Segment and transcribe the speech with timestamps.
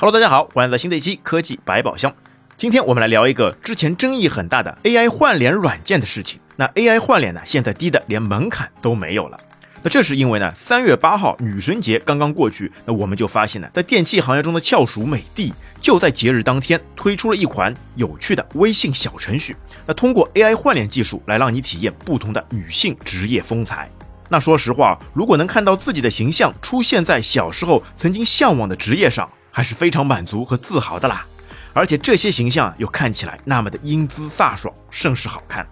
[0.00, 2.14] Hello，大家好，欢迎来到新的一期科技百宝箱。
[2.56, 6.38] 今天我们来聊一个之前争议很大的 AI 换脸软件的事情。
[6.54, 9.36] 那 AI 换脸呢，现在低的连门槛都没有了。
[9.82, 19.56] 那这是因为呢，三月八号女神节刚刚过去，那我们就发现呢，在电器行业中的翘楚美的就在节日当天推出了一款有趣的微信小程序。
[19.84, 23.90] 那通过 AI 换脸技术来让你体验不同的女性职业风采。
[24.28, 29.28] 那说实话，如果能看到自己的形象出现在小时候曾经向往的职业上，
[29.58, 31.26] 还是非常满足和自豪的啦，
[31.72, 35.66] 而且这些形象又看起来那么的英姿飒爽，甚是好看。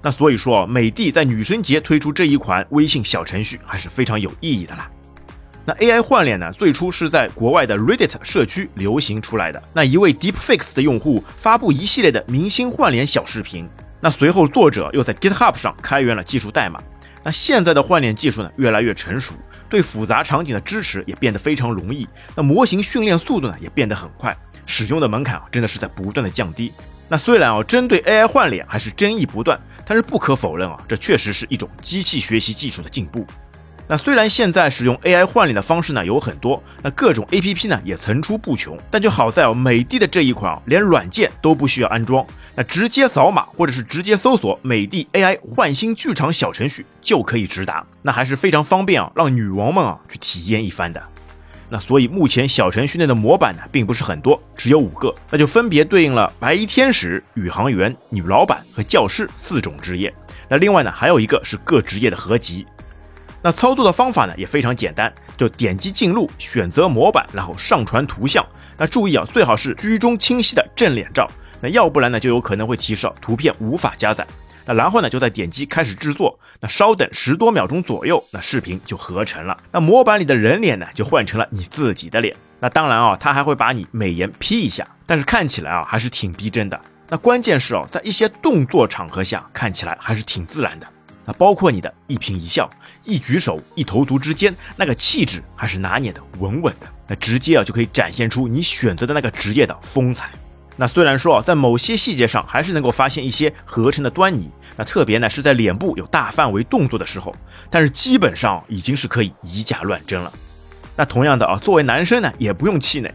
[0.00, 4.90] 那所以说，美的在女神节推出这一款微信小程序还是非常有意义的啦。
[5.66, 9.62] 那 AI 换脸呢，最初是在国外的 Reddit 社区流行出来的。
[9.74, 13.68] 那一位 Deep Fix 的用户发布一系列的明星换脸小视频，
[14.00, 16.82] 那随后作者又在 GitHub 上开源了技术代码。
[17.26, 19.34] 那现在的换脸技术呢，越来越成熟。
[19.68, 26.72] 对复杂场景的支持也变得非常容易，那模型训练速度呢也变得很快，使用的门槛啊真的是在不断的降低。
[27.08, 33.26] 那虽然啊针对 AI 换脸还是争议不断，但是不可否认啊这确实是一种机器学习技术的进步。
[33.88, 42.26] 那虽然现在使用 AI 换脸的方式呢有很多，那各种 APP 呢也层出不穷，但就好在哦美的的这一款啊连软件都不需要安装，
[42.56, 51.00] 那直接扫码或者是直接搜索美的 AI 换新剧场小程序就可以直达，那还是非常方便啊，让女王们啊去体验一番的。
[51.68, 60.12] 那所以目前小程序内的模板呢并不是很多，只有五个，那就分别对应了白衣天使、宇航员、女老板和教师四种职业。
[60.48, 62.66] 那另外呢还有一个是各职业的合集。
[63.42, 68.44] 那操作的方法呢也非常简单，就点击进入，选择模板，然后上传图像。
[68.76, 74.26] 那注意啊，最好是居中清晰的正脸照，那要不然呢就有可能会提示图片无法加载。
[74.68, 79.56] 那然后呢就再点击开始制作，那稍等十多秒钟左右，那视频就合成了。
[79.70, 82.34] 那模板里的人脸呢就换成了你自己的脸。
[82.58, 86.80] 那当然啊，它还会把你美颜 P 一下，但是看起来啊还是挺逼真的。
[87.08, 90.86] 那关键是哦，在一些动作场合下看起来还是挺自然的。
[91.26, 92.70] 那包括你的一颦一笑、
[93.04, 100.30] 一举手、一投足之间，那个气质还是拿捏的稳稳的，那直接啊就可以展现出你选择的那个职业的风采。
[100.76, 107.34] 那虽然说啊，在某些细节上还是能够发现一些合成的端倪，那特别呢是在脸部有大范围动作的时候，
[107.70, 110.32] 但是基本上已经是可以以假乱真了。
[110.94, 113.12] 那同样的啊，作为男生呢，也不用气馁。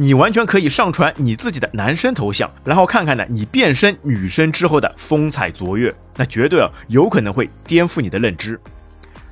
[0.00, 8.60] 你完全可以上传你自己的男生头像，然后看看呢，你变身女生之后的风采卓越，那绝对啊有可能会颠覆你的认知。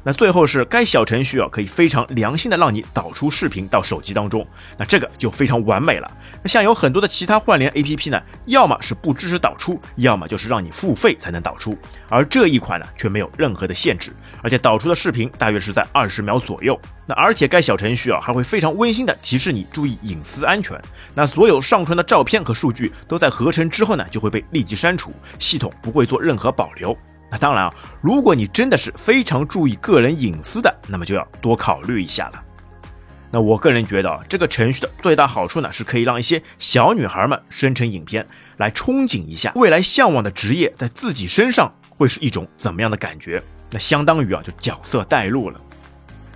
[0.06, 4.46] 那最后是该小程序啊，可以非常良心的让你导出视频到手机当中，
[4.78, 6.08] 那这个就非常完美了。
[6.44, 11.76] 那像有很多的其他换脸 APP 呢，要么是不支持导出，要么就是让你付费才能导出，
[12.08, 14.12] 而这一款呢却没有任何的限制，
[14.42, 16.80] 而且导出的视频大约是在二十秒左右。
[17.04, 20.80] 那而且该小程序啊还会非常温馨的提示你注意隐私安全。
[21.16, 26.96] 那所有上传的照片和数据都在合成之后呢就会被立即删除，系统不会做任何保留。
[27.30, 32.42] 那当然啊，如果你真的是非常注意个人隐私的，那么就要多考虑一下了。
[33.32, 38.26] 那我个人觉得啊，这个程序的最大好处呢，是可以让一些小女孩们生成影片，
[38.58, 43.42] 来憧憬一下未来向往的职业在自己身上会是一种怎么样的感觉。
[43.70, 45.60] 那相当于啊，就角色带入了。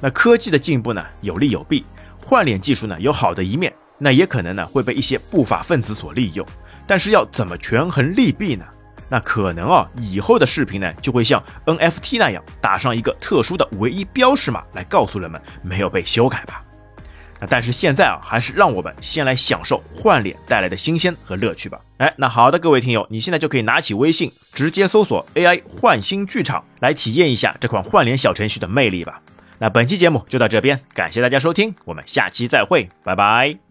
[0.01, 1.85] 那科技的进步呢，有利有弊。
[2.19, 6.45] 换脸技术呢，有好的一面，那也可能呢会被一些不法分子所利用。
[6.87, 8.65] 但是要怎么权衡利弊呢？
[9.11, 16.65] 那可能啊，以后的视频呢，就会像 NFT 那样打上一个特殊的唯一标识码，来告诉人们没有被修改吧。
[17.41, 21.81] 那但是现在啊，还是让我们先来享受换脸带来的新鲜和乐趣吧。
[21.97, 29.21] 哎，那好的，各位听友，你现在就可以拿起微信，直接搜索 AI 换新剧场，来体验一下这款换脸小程序的魅力吧。
[29.59, 33.70] 那本期节目就到这边，感谢大家收听，我们下期再会，拜拜。